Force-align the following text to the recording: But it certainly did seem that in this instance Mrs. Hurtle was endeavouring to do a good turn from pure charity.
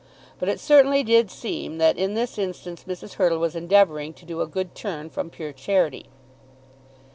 But 0.39 0.49
it 0.49 0.59
certainly 0.59 1.03
did 1.03 1.29
seem 1.29 1.77
that 1.77 1.95
in 1.95 2.15
this 2.15 2.39
instance 2.39 2.85
Mrs. 2.85 3.13
Hurtle 3.21 3.37
was 3.37 3.55
endeavouring 3.55 4.13
to 4.15 4.25
do 4.25 4.41
a 4.41 4.47
good 4.47 4.73
turn 4.73 5.11
from 5.11 5.29
pure 5.29 5.53
charity. 5.53 6.07